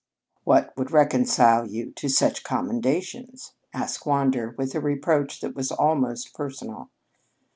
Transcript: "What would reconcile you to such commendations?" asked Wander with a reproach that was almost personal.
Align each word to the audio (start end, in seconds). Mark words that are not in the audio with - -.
"What 0.45 0.75
would 0.77 0.89
reconcile 0.89 1.67
you 1.67 1.91
to 1.91 2.09
such 2.09 2.43
commendations?" 2.43 3.53
asked 3.71 4.03
Wander 4.03 4.49
with 4.57 4.73
a 4.73 4.79
reproach 4.81 5.41
that 5.41 5.53
was 5.53 5.71
almost 5.71 6.33
personal. 6.33 6.89